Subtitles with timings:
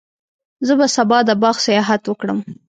[0.67, 2.39] زه به سبا د باغ سیاحت وکړم.